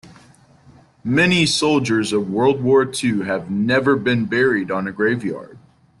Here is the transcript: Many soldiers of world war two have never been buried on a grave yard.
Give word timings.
Many 1.03 1.45
soldiers 1.45 2.11
of 2.11 2.27
world 2.27 2.59
war 2.63 2.85
two 2.87 3.21
have 3.21 3.51
never 3.51 3.95
been 3.95 4.25
buried 4.25 4.71
on 4.71 4.87
a 4.87 4.91
grave 4.91 5.23
yard. 5.23 5.59